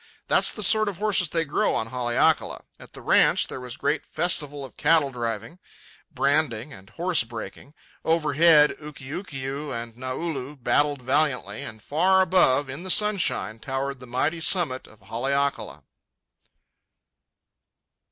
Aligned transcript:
That's 0.27 0.51
the 0.51 0.63
sort 0.63 0.89
of 0.89 0.97
horses 0.97 1.29
they 1.29 1.45
grow 1.45 1.75
on 1.75 1.89
Haleakala. 1.89 2.63
At 2.79 2.93
the 2.93 3.03
ranch 3.03 3.45
there 3.45 3.59
was 3.61 3.77
great 3.77 4.03
festival 4.03 4.65
of 4.65 4.75
cattle 4.75 5.11
driving, 5.11 5.59
branding, 6.09 6.73
and 6.73 6.89
horse 6.89 7.23
breaking. 7.23 7.75
Overhead 8.03 8.71
Ukiukiu 8.81 9.71
and 9.71 9.95
Naulu 9.95 10.55
battled 10.55 11.03
valiantly, 11.03 11.61
and 11.61 11.83
far 11.83 12.21
above, 12.23 12.67
in 12.67 12.81
the 12.81 12.89
sunshine, 12.89 13.59
towered 13.59 13.99
the 13.99 14.07
mighty 14.07 14.39
summit 14.39 14.87
of 14.87 15.01
Haleakala. 15.01 15.83